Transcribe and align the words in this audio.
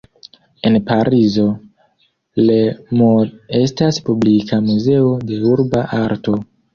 En 0.67 0.75
Parizo, 0.85 1.43
Le 2.47 2.55
Mur 2.99 3.29
estas 3.59 3.99
publika 4.07 4.59
muzeo 4.71 5.13
de 5.33 5.39
urba 5.51 5.83
arto. 5.99 6.35